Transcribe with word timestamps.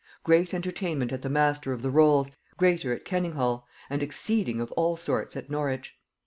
Great 0.23 0.51
entertainment 0.51 1.11
at 1.11 1.21
the 1.21 1.29
master 1.29 1.73
of 1.73 1.83
the 1.83 1.91
Rolls'; 1.91 2.31
greater 2.57 2.91
at 2.91 3.05
Kenninghall, 3.05 3.67
and 3.87 4.01
exceeding 4.01 4.59
of 4.59 4.71
all 4.71 4.97
sorts 4.97 5.37
at 5.37 5.47
Norwich. 5.51 5.95